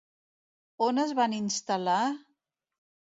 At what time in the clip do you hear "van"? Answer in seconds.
1.19-1.35